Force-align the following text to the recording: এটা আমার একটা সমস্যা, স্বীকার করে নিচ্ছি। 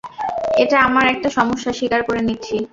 এটা 0.57 0.77
আমার 0.81 1.05
একটা 1.07 1.29
সমস্যা, 1.29 1.71
স্বীকার 1.73 2.01
করে 2.03 2.21
নিচ্ছি। 2.21 2.57